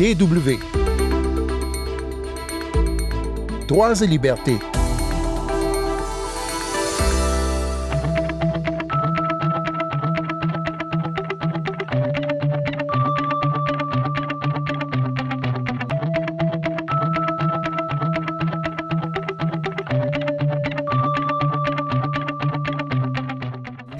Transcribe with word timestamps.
DW. 0.00 0.58
Droits 3.68 4.00
et 4.00 4.06
libertés. 4.06 4.56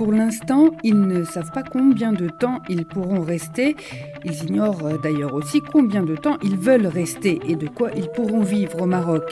Pour 0.01 0.13
l'instant, 0.13 0.71
ils 0.83 0.99
ne 0.99 1.25
savent 1.25 1.51
pas 1.53 1.63
combien 1.63 2.15
de 2.15 2.31
temps 2.31 2.63
ils 2.71 2.87
pourront 2.87 3.21
rester. 3.21 3.77
Ils 4.25 4.45
ignorent 4.45 4.87
euh, 4.87 4.97
d'ailleurs 4.97 5.35
aussi 5.35 5.61
combien 5.61 6.03
de 6.03 6.17
temps 6.17 6.39
ils 6.43 6.57
veulent 6.57 6.87
rester 6.87 7.39
et 7.47 7.55
de 7.55 7.69
quoi 7.69 7.91
ils 7.95 8.09
pourront 8.09 8.41
vivre 8.41 8.81
au 8.81 8.87
Maroc. 8.87 9.31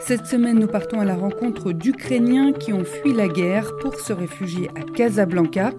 Cette 0.00 0.24
semaine, 0.24 0.58
nous 0.58 0.68
partons 0.68 1.00
à 1.00 1.04
la 1.04 1.16
rencontre 1.16 1.72
d'Ukrainiens 1.72 2.54
qui 2.54 2.72
ont 2.72 2.84
fui 2.84 3.12
la 3.12 3.28
guerre 3.28 3.76
pour 3.82 4.00
se 4.00 4.14
réfugier 4.14 4.70
à 4.74 4.90
Casablanca. 4.90 5.72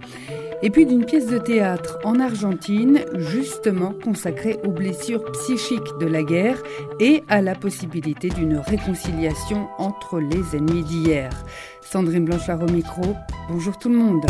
Et 0.64 0.72
puis 0.72 0.88
d'une 0.88 1.06
pièce 1.06 1.28
de 1.28 1.38
théâtre 1.38 2.00
en 2.04 2.20
Argentine, 2.20 3.02
justement 3.16 3.94
consacrée 4.04 4.58
aux 4.66 4.72
blessures 4.72 5.24
psychiques 5.32 5.98
de 6.00 6.08
la 6.08 6.24
guerre 6.24 6.64
et 7.00 7.22
à 7.28 7.42
la 7.42 7.54
possibilité 7.54 8.30
d'une 8.30 8.58
réconciliation 8.58 9.68
entre 9.78 10.20
les 10.20 10.56
ennemis 10.56 10.84
d'hier. 10.84 11.30
Sandrine 11.82 12.26
Blanchard 12.26 12.64
au 12.64 12.72
micro, 12.72 13.16
bonjour 13.50 13.78
tout 13.78 13.90
le 13.90 13.98
monde. 13.98 14.26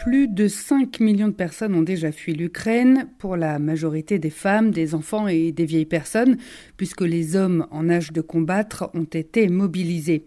Plus 0.00 0.28
de 0.28 0.48
5 0.48 1.00
millions 1.00 1.28
de 1.28 1.32
personnes 1.32 1.74
ont 1.74 1.82
déjà 1.82 2.12
fui 2.12 2.34
l'Ukraine, 2.34 3.08
pour 3.18 3.36
la 3.36 3.58
majorité 3.58 4.18
des 4.18 4.30
femmes, 4.30 4.70
des 4.70 4.94
enfants 4.94 5.28
et 5.28 5.52
des 5.52 5.64
vieilles 5.64 5.86
personnes, 5.86 6.36
puisque 6.76 7.02
les 7.02 7.36
hommes 7.36 7.66
en 7.70 7.88
âge 7.88 8.12
de 8.12 8.20
combattre 8.20 8.90
ont 8.94 9.04
été 9.04 9.48
mobilisés. 9.48 10.24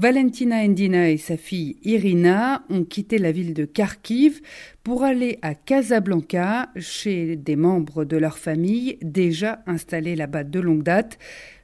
Valentina 0.00 0.62
Endina 0.62 1.10
et 1.10 1.16
sa 1.16 1.36
fille 1.36 1.76
Irina 1.82 2.62
ont 2.70 2.84
quitté 2.84 3.18
la 3.18 3.32
ville 3.32 3.52
de 3.52 3.64
Kharkiv 3.64 4.40
pour 4.84 5.02
aller 5.02 5.40
à 5.42 5.56
Casablanca 5.56 6.68
chez 6.76 7.34
des 7.34 7.56
membres 7.56 8.04
de 8.04 8.16
leur 8.16 8.38
famille 8.38 8.98
déjà 9.02 9.60
installés 9.66 10.14
là-bas 10.14 10.44
de 10.44 10.60
longue 10.60 10.84
date. 10.84 11.18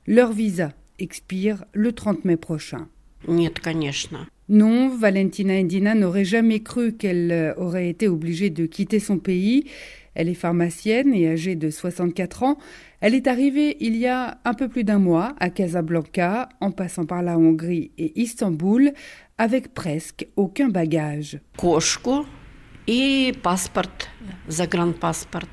Leur 0.09 0.33
visa 0.33 0.73
expire 0.99 1.65
le 1.75 1.93
30 1.93 2.25
mai 2.25 2.37
prochain. 2.37 2.89
Non, 4.49 4.89
Valentina 4.89 5.55
Endina 5.55 5.95
n'aurait 5.95 6.25
jamais 6.25 6.59
cru 6.59 6.93
qu'elle 6.93 7.55
aurait 7.57 7.89
été 7.89 8.09
obligée 8.09 8.51
de 8.51 8.67
quitter 8.67 8.99
son 8.99 9.19
pays. 9.19 9.67
Elle 10.15 10.29
est 10.29 10.35
pharmacienne 10.35 11.15
et 11.15 11.29
âgée 11.29 11.57
de 11.57 11.71
64 11.71 12.43
ans. 12.43 12.59
Elle 13.01 13.15
est 13.15 13.27
arrivée 13.27 13.77
il 13.81 13.97
y 13.97 14.07
a 14.07 14.39
un 14.45 14.55
peu 14.55 14.69
plus 14.69 14.85
d'un 14.85 14.99
mois 14.99 15.35
à 15.39 15.51
Casablanca, 15.51 16.49
en 16.61 16.71
passant 16.71 17.05
par 17.05 17.23
la 17.23 17.39
Hongrie 17.39 17.91
et 17.99 18.21
Istanbul, 18.21 18.93
avec 19.39 19.75
presque 19.75 20.27
aucun 20.37 20.69
bagage. 20.69 21.41
et 22.87 23.33
passeport, 23.43 23.85
passeport. 25.01 25.49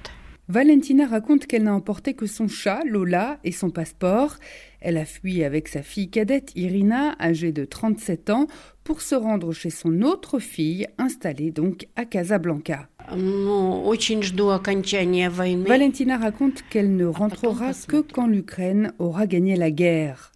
Valentina 0.49 1.07
raconte 1.07 1.45
qu'elle 1.47 1.63
n'a 1.63 1.73
emporté 1.73 2.13
que 2.13 2.25
son 2.25 2.49
chat, 2.49 2.81
Lola, 2.85 3.39
et 3.45 3.53
son 3.53 3.69
passeport. 3.69 4.35
Elle 4.81 4.97
a 4.97 5.05
fui 5.05 5.43
avec 5.43 5.67
sa 5.67 5.83
fille 5.83 6.09
cadette 6.09 6.51
Irina, 6.55 7.15
âgée 7.19 7.51
de 7.51 7.65
37 7.65 8.31
ans, 8.31 8.47
pour 8.83 9.01
se 9.01 9.13
rendre 9.13 9.53
chez 9.53 9.69
son 9.69 10.01
autre 10.01 10.39
fille, 10.39 10.88
installée 10.97 11.51
donc 11.51 11.88
à 11.95 12.05
Casablanca. 12.05 12.89
Valentina 15.67 16.17
raconte 16.17 16.63
qu'elle 16.69 16.95
ne 16.95 17.05
rentrera 17.05 17.71
que 17.88 18.01
quand 18.01 18.25
l'Ukraine 18.25 18.93
aura 18.97 19.27
gagné 19.27 19.55
la 19.55 19.69
guerre. 19.69 20.31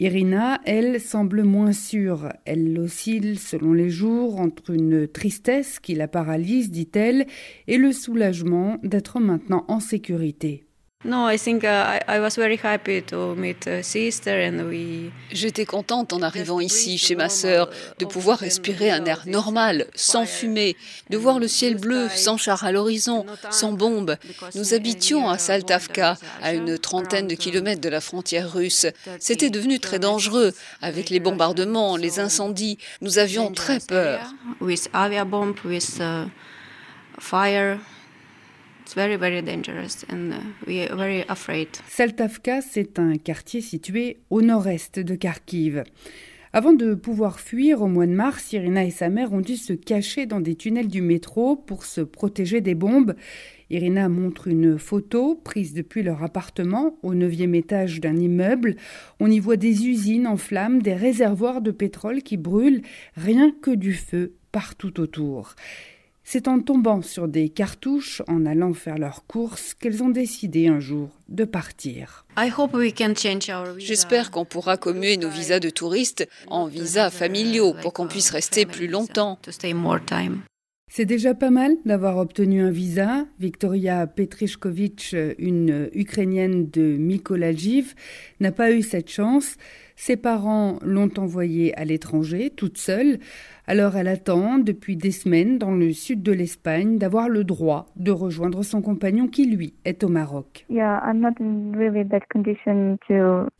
Irina, 0.00 0.60
elle, 0.64 1.00
semble 1.00 1.44
moins 1.44 1.72
sûre. 1.72 2.32
Elle 2.44 2.78
oscille 2.78 3.38
selon 3.38 3.72
les 3.72 3.90
jours 3.90 4.40
entre 4.40 4.70
une 4.70 5.06
tristesse 5.06 5.78
qui 5.78 5.94
la 5.94 6.08
paralyse, 6.08 6.70
dit-elle, 6.70 7.26
et 7.68 7.78
le 7.78 7.92
soulagement 7.92 8.78
d'être 8.82 9.20
maintenant 9.20 9.64
en 9.68 9.78
sécurité. 9.78 10.64
J'étais 15.30 15.66
contente 15.66 16.14
en 16.14 16.22
arrivant 16.22 16.60
ici 16.60 16.96
chez 16.96 17.14
ma 17.14 17.28
sœur 17.28 17.68
de 17.98 18.06
pouvoir 18.06 18.38
respirer 18.38 18.90
un 18.90 19.04
air 19.04 19.24
normal, 19.26 19.86
sans 19.94 20.24
fumée, 20.24 20.76
de 21.10 21.18
voir 21.18 21.38
le 21.38 21.48
ciel 21.48 21.74
bleu, 21.76 22.08
sans 22.08 22.38
char 22.38 22.64
à 22.64 22.72
l'horizon, 22.72 23.26
sans 23.50 23.72
bombes. 23.72 24.16
Nous 24.54 24.72
habitions 24.72 25.28
à 25.28 25.36
Saltavka, 25.36 26.16
à 26.42 26.54
une 26.54 26.78
trentaine 26.78 27.28
de 27.28 27.34
kilomètres 27.34 27.82
de 27.82 27.90
la 27.90 28.00
frontière 28.00 28.50
russe. 28.50 28.86
C'était 29.18 29.50
devenu 29.50 29.80
très 29.80 29.98
dangereux 29.98 30.54
avec 30.80 31.10
les 31.10 31.20
bombardements, 31.20 31.98
les 31.98 32.18
incendies. 32.18 32.78
Nous 33.02 33.18
avions 33.18 33.52
très 33.52 33.80
peur. 33.80 34.20
Saltavka, 41.88 42.60
c'est 42.60 42.98
un 42.98 43.16
quartier 43.16 43.60
situé 43.60 44.18
au 44.30 44.42
nord-est 44.42 45.00
de 45.00 45.14
Kharkiv. 45.14 45.84
Avant 46.52 46.72
de 46.72 46.94
pouvoir 46.94 47.40
fuir 47.40 47.82
au 47.82 47.88
mois 47.88 48.06
de 48.06 48.12
mars, 48.12 48.52
Irina 48.52 48.84
et 48.84 48.90
sa 48.90 49.08
mère 49.08 49.32
ont 49.32 49.40
dû 49.40 49.56
se 49.56 49.72
cacher 49.72 50.26
dans 50.26 50.40
des 50.40 50.54
tunnels 50.54 50.86
du 50.86 51.02
métro 51.02 51.56
pour 51.56 51.84
se 51.84 52.00
protéger 52.02 52.60
des 52.60 52.76
bombes. 52.76 53.14
Irina 53.70 54.08
montre 54.08 54.46
une 54.48 54.78
photo 54.78 55.34
prise 55.34 55.74
depuis 55.74 56.02
leur 56.02 56.22
appartement 56.22 56.96
au 57.02 57.14
neuvième 57.14 57.56
étage 57.56 58.00
d'un 58.00 58.16
immeuble. 58.16 58.76
On 59.18 59.30
y 59.30 59.40
voit 59.40 59.56
des 59.56 59.88
usines 59.88 60.28
en 60.28 60.36
flammes, 60.36 60.82
des 60.82 60.94
réservoirs 60.94 61.60
de 61.60 61.72
pétrole 61.72 62.22
qui 62.22 62.36
brûlent, 62.36 62.82
rien 63.16 63.50
que 63.50 63.72
du 63.72 63.94
feu 63.94 64.34
partout 64.52 65.00
autour. 65.00 65.56
C'est 66.24 66.48
en 66.48 66.58
tombant 66.58 67.02
sur 67.02 67.28
des 67.28 67.50
cartouches, 67.50 68.22
en 68.28 68.46
allant 68.46 68.72
faire 68.72 68.96
leurs 68.96 69.26
courses, 69.26 69.74
qu'elles 69.74 70.02
ont 70.02 70.08
décidé 70.08 70.68
un 70.68 70.80
jour 70.80 71.10
de 71.28 71.44
partir. 71.44 72.24
J'espère 73.76 74.30
qu'on 74.30 74.44
pourra 74.46 74.78
commuer 74.78 75.18
nos 75.18 75.28
visas 75.28 75.60
de 75.60 75.68
touristes 75.70 76.26
en 76.48 76.66
visas 76.66 77.10
familiaux 77.10 77.74
pour 77.82 77.92
qu'on 77.92 78.08
puisse 78.08 78.30
rester 78.30 78.64
plus 78.64 78.88
longtemps. 78.88 79.38
C'est 80.90 81.04
déjà 81.04 81.34
pas 81.34 81.50
mal 81.50 81.76
d'avoir 81.84 82.18
obtenu 82.18 82.62
un 82.62 82.70
visa. 82.70 83.26
Victoria 83.40 84.06
Petrichkovitch, 84.06 85.14
une 85.38 85.90
Ukrainienne 85.92 86.70
de 86.70 86.82
Mykolaiv, 86.82 87.94
n'a 88.40 88.52
pas 88.52 88.70
eu 88.70 88.82
cette 88.82 89.10
chance. 89.10 89.56
Ses 89.96 90.16
parents 90.16 90.78
l'ont 90.82 91.10
envoyée 91.16 91.76
à 91.78 91.84
l'étranger, 91.84 92.50
toute 92.50 92.78
seule. 92.78 93.18
Alors 93.66 93.96
elle 93.96 94.08
attend 94.08 94.58
depuis 94.58 94.96
des 94.96 95.10
semaines 95.10 95.58
dans 95.58 95.70
le 95.70 95.92
sud 95.92 96.22
de 96.22 96.32
l'Espagne 96.32 96.98
d'avoir 96.98 97.28
le 97.28 97.44
droit 97.44 97.86
de 97.96 98.10
rejoindre 98.10 98.62
son 98.62 98.82
compagnon 98.82 99.28
qui, 99.28 99.46
lui, 99.46 99.74
est 99.84 100.04
au 100.04 100.08
Maroc. 100.08 100.66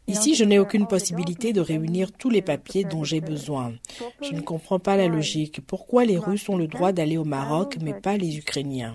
Ici, 0.06 0.34
je 0.34 0.44
n'ai 0.44 0.58
aucune 0.58 0.86
possibilité 0.86 1.52
de 1.52 1.60
réunir 1.60 2.12
tous 2.12 2.28
les 2.28 2.42
papiers 2.42 2.84
dont 2.84 3.04
j'ai 3.04 3.20
besoin. 3.20 3.72
Je 4.20 4.34
ne 4.34 4.40
comprends 4.40 4.78
pas 4.78 4.96
la 4.96 5.08
logique. 5.08 5.62
Pourquoi 5.66 6.04
les 6.04 6.18
Russes 6.18 6.48
ont 6.48 6.58
le 6.58 6.66
droit 6.66 6.92
d'aller 6.92 7.16
au 7.16 7.24
Maroc, 7.24 7.78
mais 7.82 7.94
pas 7.94 8.16
les 8.16 8.36
Ukrainiens? 8.36 8.94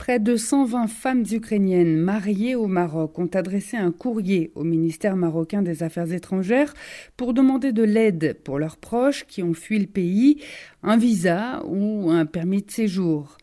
Près 0.00 0.18
de 0.18 0.34
120 0.34 0.86
femmes 0.86 1.24
ukrainiennes 1.30 1.98
mariées 1.98 2.54
au 2.54 2.68
Maroc 2.68 3.18
ont 3.18 3.26
adressé 3.26 3.76
un 3.76 3.92
courrier 3.92 4.50
au 4.54 4.64
ministère 4.64 5.14
marocain 5.14 5.60
des 5.60 5.82
Affaires 5.82 6.10
étrangères 6.10 6.72
pour 7.18 7.34
demander 7.34 7.70
de 7.72 7.82
l'aide 7.82 8.38
pour 8.42 8.58
leurs 8.58 8.78
proches 8.78 9.26
qui 9.26 9.42
ont 9.42 9.52
fui 9.52 9.78
le 9.78 9.86
pays, 9.86 10.40
un 10.82 10.96
visa 10.96 11.62
ou 11.66 12.10
un 12.10 12.24
permis 12.24 12.62
de 12.62 12.70
séjour. 12.70 13.36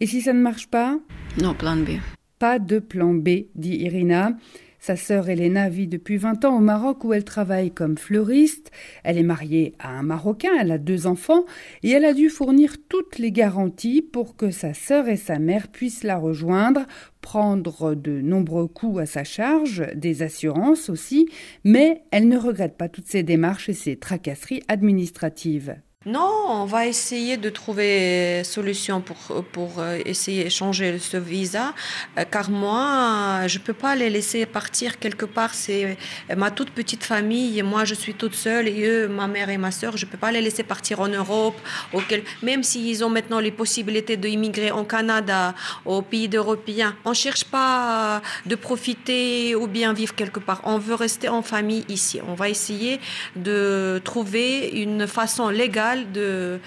Et 0.00 0.06
si 0.06 0.22
ça 0.22 0.32
ne 0.32 0.40
marche 0.40 0.68
pas? 0.68 0.98
Non, 1.42 1.52
plan 1.52 1.76
B. 1.76 1.98
Pas 2.38 2.58
de 2.58 2.78
plan 2.78 3.12
B, 3.12 3.44
dit 3.54 3.76
Irina. 3.76 4.38
Sa 4.86 4.96
sœur 4.96 5.30
Elena 5.30 5.70
vit 5.70 5.86
depuis 5.86 6.18
20 6.18 6.44
ans 6.44 6.58
au 6.58 6.60
Maroc 6.60 7.04
où 7.04 7.14
elle 7.14 7.24
travaille 7.24 7.70
comme 7.70 7.96
fleuriste. 7.96 8.70
Elle 9.02 9.16
est 9.16 9.22
mariée 9.22 9.72
à 9.78 9.88
un 9.88 10.02
Marocain, 10.02 10.50
elle 10.60 10.70
a 10.70 10.76
deux 10.76 11.06
enfants 11.06 11.46
et 11.82 11.88
elle 11.88 12.04
a 12.04 12.12
dû 12.12 12.28
fournir 12.28 12.74
toutes 12.90 13.16
les 13.16 13.32
garanties 13.32 14.02
pour 14.02 14.36
que 14.36 14.50
sa 14.50 14.74
sœur 14.74 15.08
et 15.08 15.16
sa 15.16 15.38
mère 15.38 15.68
puissent 15.68 16.04
la 16.04 16.18
rejoindre, 16.18 16.82
prendre 17.22 17.94
de 17.94 18.20
nombreux 18.20 18.68
coûts 18.68 18.98
à 18.98 19.06
sa 19.06 19.24
charge, 19.24 19.86
des 19.94 20.22
assurances 20.22 20.90
aussi, 20.90 21.30
mais 21.64 22.02
elle 22.10 22.28
ne 22.28 22.36
regrette 22.36 22.76
pas 22.76 22.90
toutes 22.90 23.08
ces 23.08 23.22
démarches 23.22 23.70
et 23.70 23.72
ces 23.72 23.96
tracasseries 23.96 24.64
administratives. 24.68 25.76
Non, 26.06 26.44
on 26.50 26.66
va 26.66 26.86
essayer 26.86 27.38
de 27.38 27.48
trouver 27.48 28.44
solution 28.44 29.00
pour, 29.00 29.42
pour 29.52 29.78
euh, 29.78 29.98
essayer 30.04 30.44
de 30.44 30.50
changer 30.50 30.98
ce 30.98 31.16
visa, 31.16 31.72
euh, 32.18 32.24
car 32.30 32.50
moi, 32.50 33.46
je 33.46 33.58
peux 33.58 33.72
pas 33.72 33.94
les 33.94 34.10
laisser 34.10 34.44
partir 34.44 34.98
quelque 34.98 35.24
part. 35.24 35.54
C'est 35.54 35.96
ma 36.36 36.50
toute 36.50 36.72
petite 36.72 37.04
famille, 37.04 37.62
moi 37.62 37.86
je 37.86 37.94
suis 37.94 38.12
toute 38.12 38.34
seule, 38.34 38.68
et 38.68 38.86
eux, 38.86 39.08
ma 39.08 39.28
mère 39.28 39.48
et 39.48 39.56
ma 39.56 39.70
soeur, 39.70 39.96
je 39.96 40.04
peux 40.04 40.18
pas 40.18 40.30
les 40.30 40.42
laisser 40.42 40.62
partir 40.62 41.00
en 41.00 41.08
Europe, 41.08 41.58
auquel, 41.94 42.22
même 42.42 42.62
s'ils 42.62 43.02
ont 43.02 43.08
maintenant 43.08 43.40
les 43.40 43.52
possibilités 43.52 44.18
d'immigrer 44.18 44.72
en 44.72 44.84
Canada, 44.84 45.54
aux 45.86 46.02
pays 46.02 46.28
européens. 46.34 46.94
On 47.06 47.14
cherche 47.14 47.44
pas 47.44 48.20
de 48.44 48.54
profiter 48.56 49.54
ou 49.54 49.66
bien 49.68 49.94
vivre 49.94 50.14
quelque 50.14 50.40
part. 50.40 50.60
On 50.64 50.76
veut 50.76 50.96
rester 50.96 51.30
en 51.30 51.40
famille 51.40 51.86
ici. 51.88 52.20
On 52.28 52.34
va 52.34 52.50
essayer 52.50 53.00
de 53.36 54.02
trouver 54.04 54.68
une 54.68 55.06
façon 55.06 55.48
légale 55.48 55.93
de 56.12 56.20
euh, 56.20 56.58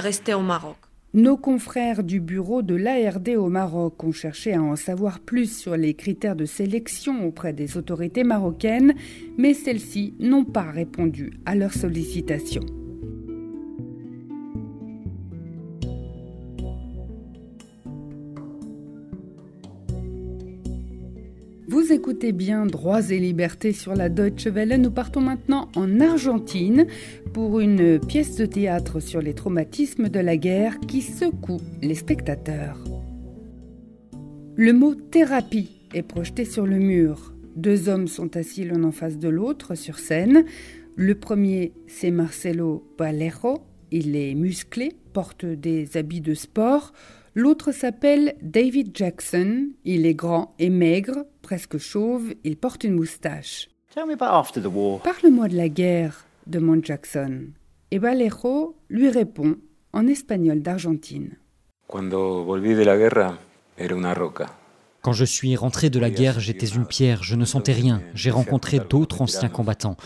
rester 0.00 0.34
au 0.34 0.40
Maroc. 0.40 0.76
Nos 1.12 1.36
confrères 1.36 2.04
du 2.04 2.20
bureau 2.20 2.62
de 2.62 2.76
l'ARD 2.76 3.30
au 3.36 3.48
Maroc 3.48 4.04
ont 4.04 4.12
cherché 4.12 4.54
à 4.54 4.62
en 4.62 4.76
savoir 4.76 5.18
plus 5.18 5.58
sur 5.58 5.76
les 5.76 5.94
critères 5.94 6.36
de 6.36 6.44
sélection 6.44 7.26
auprès 7.26 7.52
des 7.52 7.76
autorités 7.76 8.22
marocaines, 8.22 8.94
mais 9.36 9.54
celles-ci 9.54 10.14
n'ont 10.20 10.44
pas 10.44 10.70
répondu 10.70 11.32
à 11.46 11.56
leurs 11.56 11.74
sollicitations. 11.74 12.64
Vous 21.70 21.92
écoutez 21.92 22.32
bien 22.32 22.66
Droits 22.66 23.10
et 23.10 23.20
libertés 23.20 23.72
sur 23.72 23.94
la 23.94 24.08
Deutsche 24.08 24.48
Welle. 24.48 24.80
Nous 24.80 24.90
partons 24.90 25.20
maintenant 25.20 25.68
en 25.76 26.00
Argentine 26.00 26.84
pour 27.32 27.60
une 27.60 28.00
pièce 28.00 28.34
de 28.34 28.44
théâtre 28.44 28.98
sur 28.98 29.22
les 29.22 29.34
traumatismes 29.34 30.08
de 30.08 30.18
la 30.18 30.36
guerre 30.36 30.80
qui 30.80 31.00
secoue 31.00 31.60
les 31.80 31.94
spectateurs. 31.94 32.82
Le 34.56 34.72
mot 34.72 34.96
thérapie 34.96 35.70
est 35.94 36.02
projeté 36.02 36.44
sur 36.44 36.66
le 36.66 36.80
mur. 36.80 37.34
Deux 37.54 37.88
hommes 37.88 38.08
sont 38.08 38.36
assis 38.36 38.64
l'un 38.64 38.82
en 38.82 38.90
face 38.90 39.18
de 39.18 39.28
l'autre 39.28 39.76
sur 39.76 40.00
scène. 40.00 40.44
Le 40.96 41.14
premier, 41.14 41.72
c'est 41.86 42.10
Marcelo 42.10 42.84
Vallejo. 42.98 43.60
Il 43.92 44.16
est 44.16 44.34
musclé, 44.34 44.96
porte 45.12 45.44
des 45.44 45.96
habits 45.96 46.20
de 46.20 46.34
sport. 46.34 46.92
L'autre 47.34 47.70
s'appelle 47.72 48.34
David 48.42 48.90
Jackson. 48.96 49.68
Il 49.84 50.04
est 50.04 50.14
grand 50.14 50.54
et 50.58 50.70
maigre, 50.70 51.26
presque 51.42 51.78
chauve. 51.78 52.34
Il 52.42 52.56
porte 52.56 52.84
une 52.84 52.94
moustache. 52.94 53.68
Parle-moi 53.94 55.48
de 55.48 55.56
la 55.56 55.68
guerre, 55.68 56.26
demande 56.46 56.84
Jackson. 56.84 57.46
Et 57.90 57.98
Vallejo 57.98 58.76
lui 58.88 59.08
répond 59.08 59.56
en 59.92 60.06
espagnol 60.06 60.60
d'Argentine. 60.60 61.36
Cuando 61.86 62.44
volví 62.44 62.74
de 62.74 62.84
la 62.84 62.96
guerra, 62.96 63.38
era 63.76 63.96
una 63.96 64.14
roca. 64.14 64.59
Quand 65.02 65.12
je 65.14 65.24
suis 65.24 65.56
rentré 65.56 65.88
de 65.88 65.98
la 65.98 66.10
guerre, 66.10 66.40
j'étais 66.40 66.66
une 66.66 66.84
pierre, 66.84 67.22
je 67.22 67.34
ne 67.34 67.46
sentais 67.46 67.72
rien. 67.72 68.02
J'ai 68.14 68.30
rencontré 68.30 68.80
d'autres 68.80 69.22
anciens 69.22 69.48
combattants. 69.48 69.96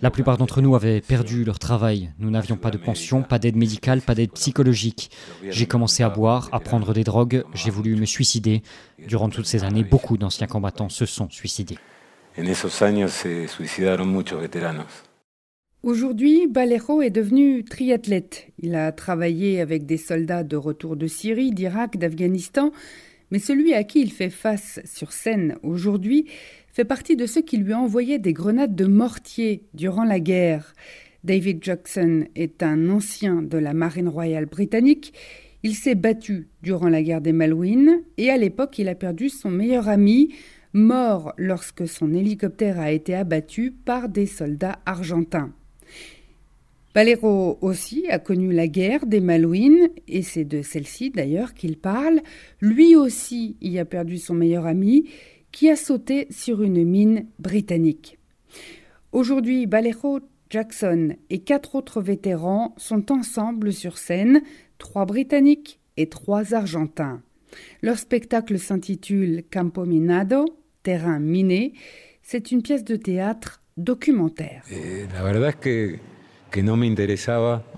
La 0.00 0.12
plupart 0.12 0.38
d'entre 0.38 0.62
nous 0.62 0.76
avaient 0.76 1.00
perdu 1.00 1.42
leur 1.42 1.58
travail. 1.58 2.12
Nous 2.20 2.30
n'avions 2.30 2.56
pas 2.56 2.70
de 2.70 2.78
pension, 2.78 3.24
pas 3.24 3.40
d'aide 3.40 3.56
médicale, 3.56 4.00
pas 4.00 4.14
d'aide 4.14 4.30
psychologique. 4.32 5.10
J'ai 5.48 5.66
commencé 5.66 6.04
à 6.04 6.08
boire, 6.08 6.48
à 6.52 6.60
prendre 6.60 6.94
des 6.94 7.02
drogues, 7.02 7.42
j'ai 7.52 7.70
voulu 7.70 7.96
me 7.96 8.06
suicider. 8.06 8.62
Durant 9.08 9.28
toutes 9.28 9.46
ces 9.46 9.64
années, 9.64 9.82
beaucoup 9.82 10.16
d'anciens 10.18 10.46
combattants 10.46 10.88
se 10.88 11.04
sont 11.04 11.28
suicidés. 11.30 11.78
Aujourd'hui, 15.82 16.46
Balejo 16.46 17.02
est 17.02 17.10
devenu 17.10 17.64
triathlète. 17.64 18.46
Il 18.60 18.76
a 18.76 18.92
travaillé 18.92 19.60
avec 19.60 19.84
des 19.84 19.98
soldats 19.98 20.44
de 20.44 20.56
retour 20.56 20.96
de 20.96 21.08
Syrie, 21.08 21.50
d'Irak, 21.50 21.98
d'Afghanistan 21.98 22.70
mais 23.34 23.40
celui 23.40 23.74
à 23.74 23.82
qui 23.82 24.00
il 24.00 24.12
fait 24.12 24.30
face 24.30 24.78
sur 24.84 25.10
scène 25.10 25.56
aujourd'hui 25.64 26.26
fait 26.68 26.84
partie 26.84 27.16
de 27.16 27.26
ceux 27.26 27.42
qui 27.42 27.56
lui 27.56 27.74
envoyaient 27.74 28.20
des 28.20 28.32
grenades 28.32 28.76
de 28.76 28.84
mortier 28.84 29.64
durant 29.74 30.04
la 30.04 30.20
guerre. 30.20 30.72
David 31.24 31.58
Jackson 31.60 32.26
est 32.36 32.62
un 32.62 32.88
ancien 32.90 33.42
de 33.42 33.58
la 33.58 33.74
Marine 33.74 34.08
royale 34.08 34.46
britannique. 34.46 35.14
Il 35.64 35.74
s'est 35.74 35.96
battu 35.96 36.46
durant 36.62 36.88
la 36.88 37.02
guerre 37.02 37.20
des 37.20 37.32
Malouines 37.32 38.02
et 38.18 38.30
à 38.30 38.36
l'époque 38.36 38.78
il 38.78 38.88
a 38.88 38.94
perdu 38.94 39.28
son 39.30 39.50
meilleur 39.50 39.88
ami, 39.88 40.32
mort 40.72 41.32
lorsque 41.36 41.88
son 41.88 42.14
hélicoptère 42.14 42.78
a 42.78 42.92
été 42.92 43.16
abattu 43.16 43.72
par 43.72 44.08
des 44.08 44.26
soldats 44.26 44.78
argentins. 44.86 45.52
Valero 46.94 47.58
aussi 47.60 48.06
a 48.08 48.20
connu 48.20 48.52
la 48.52 48.68
guerre 48.68 49.06
des 49.06 49.18
Malouines, 49.18 49.88
et 50.06 50.22
c'est 50.22 50.44
de 50.44 50.62
celle-ci 50.62 51.10
d'ailleurs 51.10 51.54
qu'il 51.54 51.76
parle. 51.76 52.20
Lui 52.60 52.94
aussi 52.94 53.56
y 53.60 53.80
a 53.80 53.84
perdu 53.84 54.18
son 54.18 54.34
meilleur 54.34 54.64
ami, 54.64 55.10
qui 55.50 55.68
a 55.68 55.76
sauté 55.76 56.28
sur 56.30 56.62
une 56.62 56.84
mine 56.84 57.26
britannique. 57.40 58.18
Aujourd'hui, 59.10 59.66
Valero 59.66 60.20
Jackson 60.50 61.16
et 61.30 61.40
quatre 61.40 61.74
autres 61.74 62.00
vétérans 62.00 62.74
sont 62.76 63.10
ensemble 63.10 63.72
sur 63.72 63.98
scène, 63.98 64.42
trois 64.78 65.04
Britanniques 65.04 65.80
et 65.96 66.08
trois 66.08 66.54
Argentins. 66.54 67.22
Leur 67.82 67.98
spectacle 67.98 68.56
s'intitule 68.58 69.42
Campo 69.52 69.84
Minado, 69.84 70.44
terrain 70.84 71.18
miné. 71.18 71.72
C'est 72.22 72.52
une 72.52 72.62
pièce 72.62 72.84
de 72.84 72.94
théâtre 72.94 73.62
documentaire. 73.76 74.64
La 75.12 75.24
verdad 75.24 75.58
que 75.58 75.96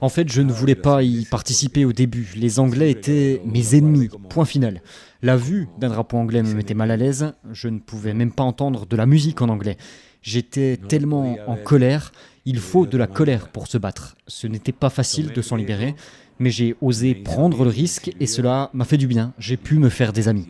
en 0.00 0.08
fait, 0.08 0.30
je 0.30 0.42
ne 0.42 0.52
voulais 0.52 0.74
pas 0.74 1.02
y 1.02 1.24
participer 1.24 1.84
au 1.84 1.92
début. 1.92 2.32
Les 2.36 2.58
Anglais 2.58 2.90
étaient 2.90 3.40
mes 3.44 3.74
ennemis, 3.74 4.08
point 4.28 4.44
final. 4.44 4.82
La 5.22 5.36
vue 5.36 5.68
d'un 5.78 5.88
drapeau 5.88 6.18
anglais 6.18 6.42
me 6.42 6.52
mettait 6.52 6.74
mal 6.74 6.90
à 6.90 6.96
l'aise. 6.96 7.32
Je 7.52 7.68
ne 7.68 7.78
pouvais 7.78 8.14
même 8.14 8.32
pas 8.32 8.42
entendre 8.42 8.86
de 8.86 8.96
la 8.96 9.06
musique 9.06 9.40
en 9.40 9.48
anglais. 9.48 9.76
J'étais 10.22 10.76
tellement 10.76 11.36
en 11.46 11.56
colère. 11.56 12.12
Il 12.44 12.58
faut 12.58 12.86
de 12.86 12.98
la 12.98 13.06
colère 13.06 13.48
pour 13.48 13.66
se 13.66 13.78
battre. 13.78 14.16
Ce 14.26 14.46
n'était 14.46 14.72
pas 14.72 14.90
facile 14.90 15.32
de 15.32 15.42
s'en 15.42 15.56
libérer, 15.56 15.94
mais 16.38 16.50
j'ai 16.50 16.76
osé 16.80 17.14
prendre 17.14 17.64
le 17.64 17.70
risque 17.70 18.10
et 18.20 18.26
cela 18.26 18.70
m'a 18.72 18.84
fait 18.84 18.98
du 18.98 19.06
bien. 19.06 19.32
J'ai 19.38 19.56
pu 19.56 19.78
me 19.78 19.88
faire 19.88 20.12
des 20.12 20.28
amis. 20.28 20.46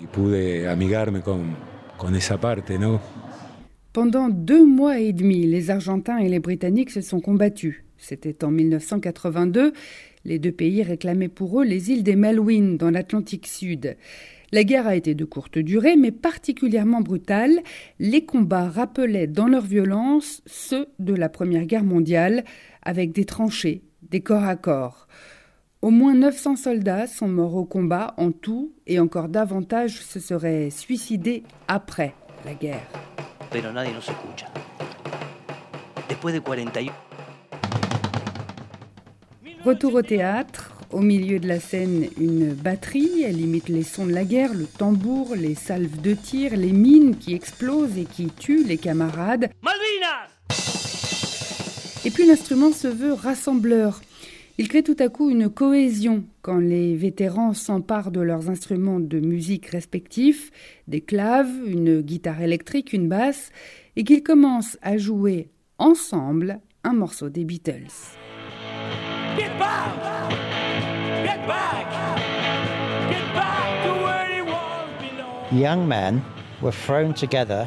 Pendant 3.93 4.29
deux 4.29 4.67
mois 4.67 4.99
et 4.99 5.13
demi, 5.13 5.47
les 5.47 5.71
Argentins 5.71 6.19
et 6.19 6.29
les 6.29 6.39
Britanniques 6.39 6.91
se 6.91 7.01
sont 7.01 7.21
combattus. 7.21 7.86
C'était 7.99 8.45
en 8.45 8.51
1982. 8.51 9.73
Les 10.25 10.39
deux 10.39 10.53
pays 10.53 10.83
réclamaient 10.83 11.29
pour 11.29 11.61
eux 11.61 11.65
les 11.65 11.91
îles 11.91 12.03
des 12.03 12.17
Malouines 12.17 12.77
dans 12.77 12.91
l'Atlantique 12.91 13.47
Sud. 13.47 13.97
La 14.53 14.65
guerre 14.65 14.87
a 14.87 14.95
été 14.97 15.15
de 15.15 15.25
courte 15.25 15.59
durée, 15.59 15.97
mais 15.97 16.13
particulièrement 16.13 17.01
brutale. 17.01 17.61
Les 17.99 18.25
combats 18.25 18.69
rappelaient 18.69 19.27
dans 19.27 19.49
leur 19.49 19.65
violence 19.65 20.43
ceux 20.47 20.89
de 20.99 21.15
la 21.15 21.29
Première 21.29 21.65
Guerre 21.65 21.85
mondiale, 21.85 22.45
avec 22.83 23.13
des 23.13 23.25
tranchées, 23.25 23.83
des 24.03 24.21
corps 24.21 24.45
à 24.45 24.57
corps. 24.57 25.09
Au 25.83 25.91
moins 25.91 26.15
900 26.15 26.57
soldats 26.57 27.07
sont 27.07 27.29
morts 27.29 27.57
au 27.57 27.65
combat 27.65 28.15
en 28.17 28.33
tout, 28.33 28.73
et 28.87 28.99
encore 28.99 29.29
davantage 29.29 30.01
se 30.03 30.21
seraient 30.21 30.71
suicidés 30.71 31.43
après 31.69 32.15
la 32.45 32.55
guerre. 32.55 32.87
Retour 39.67 39.95
au 39.95 40.03
théâtre. 40.03 40.71
Au 40.93 41.01
milieu 41.01 41.41
de 41.41 41.49
la 41.49 41.59
scène, 41.59 42.07
une 42.21 42.55
batterie. 42.55 43.25
Elle 43.25 43.41
imite 43.41 43.69
les 43.69 43.83
sons 43.83 44.07
de 44.07 44.13
la 44.13 44.25
guerre, 44.25 44.55
le 44.55 44.65
tambour, 44.65 45.35
les 45.35 45.57
salves 45.57 46.01
de 46.01 46.15
tir, 46.15 46.57
les 46.57 46.71
mines 46.71 47.17
qui 47.17 47.35
explosent 47.35 47.99
et 47.99 48.05
qui 48.05 48.27
tuent 48.27 48.63
les 48.63 48.77
camarades. 48.77 49.51
Et 52.05 52.11
puis 52.13 52.27
l'instrument 52.29 52.71
se 52.71 52.87
veut 52.87 53.13
rassembleur. 53.13 54.03
Il 54.57 54.69
crée 54.69 54.85
tout 54.85 54.95
à 55.01 55.09
coup 55.09 55.31
une 55.31 55.51
cohésion 55.51 56.23
quand 56.43 56.59
les 56.59 56.95
vétérans 56.95 57.53
s'emparent 57.53 58.13
de 58.13 58.21
leurs 58.21 58.49
instruments 58.49 59.01
de 59.01 59.19
musique 59.19 59.67
respectifs, 59.67 60.53
des 60.87 61.01
claves, 61.01 61.51
une 61.67 62.03
guitare 62.03 62.41
électrique, 62.41 62.93
une 62.93 63.09
basse, 63.09 63.51
et 63.97 64.05
qu'ils 64.05 64.23
commencent 64.23 64.79
à 64.83 64.97
jouer 64.97 65.49
ensemble 65.79 66.61
un 66.85 66.93
morceau 66.93 67.31
des 67.31 67.43
Beatles. 67.43 67.91
Young 75.53 75.87
men 75.87 76.21
were 76.61 76.73
thrown 76.73 77.15
together 77.15 77.67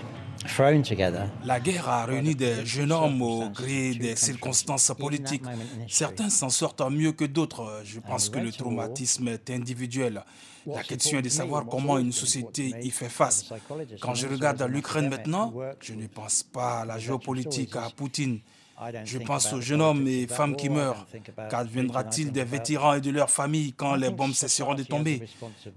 la 1.46 1.60
guerre 1.60 1.90
a 1.90 2.06
réuni 2.06 2.36
des 2.36 2.66
jeunes 2.66 2.92
hommes 2.92 3.22
au 3.22 3.50
gré 3.50 3.94
des 3.94 4.16
circonstances 4.16 4.92
politiques. 4.98 5.44
Certains 5.88 6.30
s'en 6.30 6.50
sortent 6.50 6.82
mieux 6.90 7.12
que 7.12 7.26
d'autres. 7.26 7.82
Je 7.84 8.00
pense 8.00 8.30
que 8.30 8.40
le 8.40 8.52
traumatisme 8.52 9.28
est 9.28 9.50
individuel. 9.50 10.24
La 10.66 10.84
question 10.84 11.20
est 11.20 11.24
de 11.24 11.30
savoir 11.30 11.66
comment 11.66 11.98
une 11.98 12.12
société 12.12 12.74
y 12.82 12.90
fait 12.90 13.10
face. 13.10 13.52
Quand 14.02 14.14
je 14.14 14.28
regarde 14.28 14.62
l'Ukraine 14.64 15.10
maintenant, 15.10 15.54
je 15.82 15.94
ne 15.94 16.08
pense 16.08 16.44
pas 16.44 16.82
à 16.82 16.86
la 16.86 17.00
géopolitique, 17.00 17.76
à 17.76 17.90
Poutine. 17.96 18.40
Je 19.04 19.18
pense 19.18 19.52
aux 19.54 19.62
jeunes 19.62 19.82
hommes 19.82 20.08
et 20.08 20.28
femmes 20.28 20.56
qui 20.56 20.70
meurent. 20.70 21.06
Qu'adviendra-t-il 21.50 22.32
des 22.32 22.44
vétérans 22.44 22.96
et 22.96 23.02
de 23.02 23.12
leurs 23.12 23.30
familles 23.30 23.74
quand 23.74 23.96
les 23.96 24.10
bombes 24.10 24.34
cesseront 24.34 24.76
de 24.76 24.84
tomber 24.84 25.24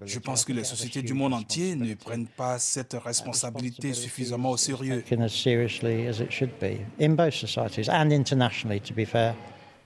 Je 0.04 0.18
pense 0.18 0.44
que 0.44 0.52
les 0.52 0.64
sociétés 0.64 1.02
du 1.02 1.14
monde 1.14 1.34
entier 1.34 1.74
ne 1.74 1.94
prennent 1.94 2.28
pas 2.28 2.58
cette 2.58 2.94
responsabilité 2.94 3.92
suffisamment 3.92 4.50
au 4.50 4.56
sérieux. 4.56 5.02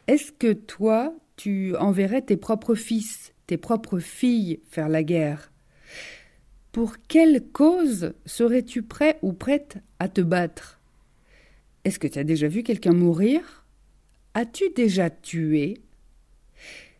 Est-ce 0.07 0.33
que 0.33 0.53
toi, 0.53 1.13
tu 1.37 1.77
enverrais 1.77 2.23
tes 2.23 2.37
propres 2.37 2.75
fils, 2.75 3.33
tes 3.47 3.57
propres 3.57 3.99
filles 3.99 4.61
faire 4.71 4.89
la 4.89 5.03
guerre? 5.03 5.51
Pour 6.73 6.97
quelle 7.09 7.43
cause 7.53 8.13
serais-tu 8.27 8.83
prêt 8.83 9.19
ou 9.23 9.33
prête 9.33 9.79
à 9.99 10.09
te 10.09 10.21
battre? 10.21 10.76
Est-ce 11.87 12.01
que 12.01 12.09
tu 12.09 12.19
as 12.19 12.25
déjà 12.25 12.49
vu 12.49 12.65
quelqu'un 12.65 12.93
mourir? 12.93 13.65
As-tu 14.35 14.65
déjà 14.75 15.09
tué? 15.09 15.79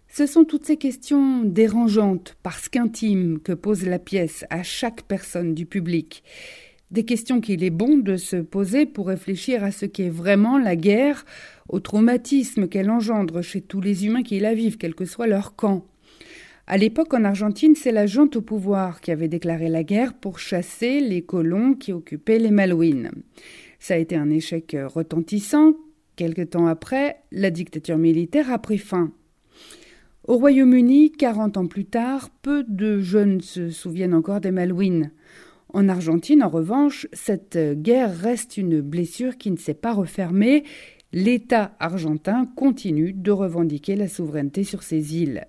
Ce 0.07 0.27
sont 0.27 0.45
toutes 0.45 0.65
ces 0.65 0.77
questions 0.77 1.43
dérangeantes, 1.43 2.37
parce 2.45 2.69
qu'intimes, 2.69 3.41
que 3.41 3.53
pose 3.53 3.85
la 3.85 3.99
pièce 3.99 4.45
à 4.49 4.63
chaque 4.63 5.03
personne 5.03 5.55
du 5.55 5.67
public. 5.67 6.23
Des 6.93 7.05
questions 7.05 7.41
qu'il 7.41 7.65
est 7.65 7.71
bon 7.71 7.99
de 7.99 8.17
se 8.17 8.37
poser 8.37 8.87
pour 8.87 9.09
réfléchir 9.09 9.65
à 9.65 9.73
ce 9.73 9.87
qu'est 9.87 10.09
vraiment 10.09 10.57
la 10.57 10.77
guerre, 10.77 11.25
au 11.69 11.81
traumatisme 11.81 12.69
qu'elle 12.69 12.89
engendre 12.89 13.43
chez 13.43 13.63
tous 13.63 13.81
les 13.81 14.07
humains 14.07 14.23
qui 14.23 14.39
la 14.39 14.55
vivent, 14.55 14.79
quel 14.79 14.95
que 14.95 15.05
soit 15.05 15.27
leur 15.27 15.57
camp. 15.57 15.85
À 16.69 16.77
l'époque, 16.77 17.13
en 17.13 17.25
Argentine, 17.25 17.75
c'est 17.75 17.91
la 17.91 18.07
junte 18.07 18.37
au 18.37 18.41
pouvoir 18.41 19.01
qui 19.01 19.11
avait 19.11 19.27
déclaré 19.27 19.69
la 19.69 19.83
guerre 19.83 20.15
pour 20.15 20.39
chasser 20.39 21.01
les 21.01 21.23
colons 21.23 21.75
qui 21.75 21.93
occupaient 21.93 22.39
les 22.39 22.53
Malouines. 22.53 23.11
Ça 23.87 23.95
a 23.95 23.99
été 23.99 24.17
un 24.17 24.31
échec 24.31 24.77
retentissant. 24.93 25.75
Quelque 26.17 26.43
temps 26.43 26.67
après, 26.67 27.19
la 27.31 27.51
dictature 27.51 27.99
militaire 27.99 28.51
a 28.51 28.59
pris 28.59 28.79
fin. 28.79 29.13
Au 30.25 30.39
Royaume-Uni, 30.39 31.13
40 31.13 31.57
ans 31.57 31.69
plus 31.69 31.85
tard, 31.85 32.31
peu 32.43 32.65
de 32.67 32.99
jeunes 32.99 33.41
se 33.41 33.71
souviennent 33.71 34.13
encore 34.13 34.41
des 34.41 34.51
Malouines. 34.51 35.13
En 35.73 35.89
Argentine, 35.89 36.43
en 36.43 36.49
revanche, 36.49 37.07
cette 37.13 37.57
guerre 37.81 38.13
reste 38.13 38.57
une 38.57 38.81
blessure 38.81 39.37
qui 39.37 39.53
ne 39.53 39.57
s'est 39.57 39.73
pas 39.73 39.93
refermée. 39.93 40.65
L'État 41.13 41.77
argentin 41.79 42.51
continue 42.57 43.13
de 43.13 43.31
revendiquer 43.31 43.95
la 43.95 44.09
souveraineté 44.09 44.65
sur 44.65 44.83
ces 44.83 45.17
îles. 45.17 45.47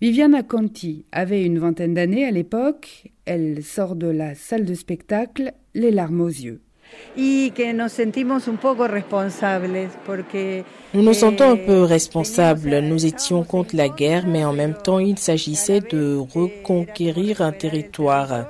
Viviana 0.00 0.42
Conti 0.42 1.06
avait 1.12 1.44
une 1.44 1.60
vingtaine 1.60 1.94
d'années 1.94 2.24
à 2.24 2.32
l'époque. 2.32 3.12
Elle 3.26 3.62
sort 3.62 3.94
de 3.94 4.08
la 4.08 4.34
salle 4.34 4.64
de 4.64 4.74
spectacle, 4.74 5.52
les 5.74 5.92
larmes 5.92 6.20
aux 6.20 6.26
yeux. 6.26 6.62
Nous 10.94 11.02
nous 11.02 11.14
sentons 11.14 11.50
un 11.50 11.56
peu 11.56 11.82
responsables. 11.82 12.78
Nous 12.78 13.06
étions 13.06 13.42
contre 13.42 13.74
la 13.74 13.88
guerre, 13.88 14.26
mais 14.26 14.44
en 14.44 14.52
même 14.52 14.74
temps, 14.74 15.00
il 15.00 15.18
s'agissait 15.18 15.80
de 15.80 16.16
reconquérir 16.16 17.40
un 17.40 17.52
territoire. 17.52 18.46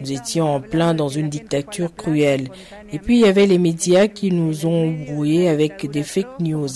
Nous 0.00 0.12
étions 0.12 0.54
en 0.54 0.60
plein 0.60 0.94
dans 0.94 1.08
une 1.08 1.28
dictature 1.28 1.94
cruelle. 1.94 2.48
Et 2.92 2.98
puis, 2.98 3.16
il 3.18 3.22
y 3.22 3.28
avait 3.28 3.46
les 3.46 3.58
médias 3.58 4.06
qui 4.06 4.30
nous 4.30 4.66
ont 4.66 4.90
brouillés 4.90 5.48
avec 5.48 5.90
des 5.90 6.02
fake 6.02 6.40
news. 6.40 6.68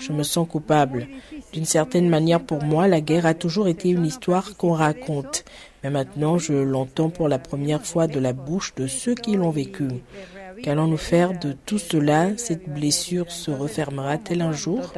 Je 0.00 0.12
me 0.12 0.22
sens 0.22 0.48
coupable. 0.48 1.06
D'une 1.52 1.64
certaine 1.64 2.08
manière, 2.08 2.40
pour 2.40 2.62
moi, 2.62 2.88
la 2.88 3.00
guerre 3.00 3.26
a 3.26 3.34
toujours 3.34 3.68
été 3.68 3.88
une 3.90 4.04
histoire 4.04 4.56
qu'on 4.56 4.72
raconte. 4.72 5.44
Mais 5.82 5.90
maintenant, 5.90 6.38
je 6.38 6.54
l'entends 6.54 7.08
pour 7.08 7.28
la 7.28 7.38
première 7.38 7.86
fois 7.86 8.06
de 8.06 8.18
la 8.18 8.32
bouche 8.32 8.74
de 8.74 8.86
ceux 8.86 9.14
qui 9.14 9.36
l'ont 9.36 9.50
vécu. 9.50 9.88
Qu'allons-nous 10.62 10.96
faire 10.96 11.38
de 11.38 11.54
tout 11.66 11.78
cela? 11.78 12.36
Cette 12.36 12.68
blessure 12.68 13.30
se 13.30 13.50
refermera-t-elle 13.50 14.42
un 14.42 14.52
jour? 14.52 14.92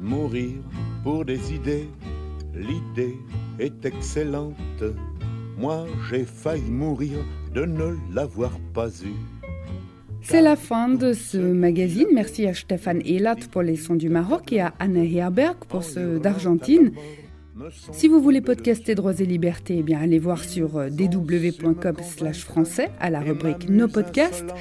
Mourir 0.00 0.52
pour 1.02 1.24
des 1.24 1.54
idées, 1.54 1.88
l'idée 2.54 3.16
est 3.58 3.84
excellente. 3.84 4.84
Moi, 5.58 5.86
j'ai 6.10 6.24
failli 6.24 6.70
mourir 6.70 7.18
de 7.54 7.64
ne 7.64 7.96
l'avoir 8.12 8.52
pas 8.74 8.88
eu. 8.88 9.14
C'est 10.22 10.42
la 10.42 10.56
fin 10.56 10.88
de 10.88 11.12
ce 11.12 11.38
magazine. 11.38 12.08
Merci 12.12 12.46
à 12.46 12.54
Stéphane 12.54 13.00
Elat 13.06 13.36
pour 13.52 13.62
les 13.62 13.76
sons 13.76 13.94
du 13.94 14.08
Maroc 14.08 14.52
et 14.52 14.60
à 14.60 14.74
Anne 14.80 14.96
Herberg 14.96 15.56
pour 15.68 15.84
ceux 15.84 16.18
d'Argentine. 16.18 16.92
Si 17.92 18.08
vous 18.08 18.20
voulez 18.20 18.40
podcaster 18.40 18.94
Droits 18.94 19.18
et 19.20 19.24
Libertés, 19.24 19.76
eh 19.78 19.82
bien 19.82 20.00
allez 20.00 20.18
voir 20.18 20.44
sur 20.44 20.76
euh, 20.76 20.90
dw.com 20.90 21.96
slash 22.02 22.44
français 22.44 22.90
à 23.00 23.08
la 23.08 23.20
rubrique 23.20 23.68
Nos 23.70 23.88
podcasts. 23.88 24.52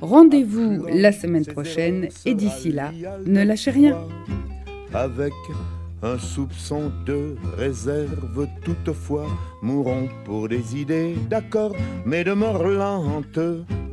Rendez-vous 0.00 0.86
la 0.92 1.12
semaine 1.12 1.46
prochaine 1.46 2.08
et 2.24 2.34
d'ici 2.34 2.72
là, 2.72 2.90
ne 3.26 3.44
lâchez 3.44 3.70
rien. 3.70 3.96
Avec 4.92 5.34
un 6.02 6.18
soupçon 6.18 6.90
de 7.06 7.36
réserve 7.56 8.48
toutefois, 8.64 9.26
mourons 9.62 10.08
pour 10.24 10.48
des 10.48 10.76
idées, 10.76 11.14
d'accord, 11.30 11.74
mais 12.04 12.24
de 12.24 12.32
mort 12.32 12.64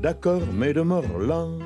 d'accord, 0.01 0.41
mais 0.57 0.73
de 0.73 0.81
mort 0.81 1.19
lente. 1.19 1.61